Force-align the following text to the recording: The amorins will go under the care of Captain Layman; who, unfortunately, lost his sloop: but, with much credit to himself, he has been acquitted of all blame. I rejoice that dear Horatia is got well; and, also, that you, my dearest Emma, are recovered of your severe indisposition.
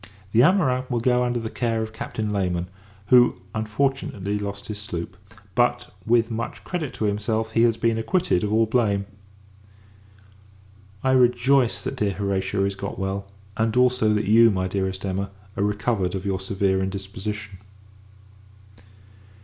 The 0.31 0.39
amorins 0.41 0.89
will 0.89 0.99
go 0.99 1.23
under 1.23 1.39
the 1.39 1.51
care 1.51 1.83
of 1.83 1.93
Captain 1.93 2.33
Layman; 2.33 2.65
who, 3.09 3.39
unfortunately, 3.53 4.39
lost 4.39 4.67
his 4.67 4.79
sloop: 4.81 5.15
but, 5.53 5.93
with 6.07 6.31
much 6.31 6.63
credit 6.63 6.91
to 6.95 7.05
himself, 7.05 7.51
he 7.51 7.61
has 7.61 7.77
been 7.77 7.99
acquitted 7.99 8.43
of 8.43 8.51
all 8.51 8.65
blame. 8.65 9.05
I 11.03 11.11
rejoice 11.11 11.79
that 11.81 11.97
dear 11.97 12.13
Horatia 12.13 12.65
is 12.65 12.73
got 12.73 12.97
well; 12.97 13.27
and, 13.55 13.77
also, 13.77 14.11
that 14.15 14.25
you, 14.25 14.49
my 14.49 14.67
dearest 14.67 15.05
Emma, 15.05 15.29
are 15.55 15.63
recovered 15.63 16.15
of 16.15 16.25
your 16.25 16.39
severe 16.39 16.81
indisposition. 16.81 17.59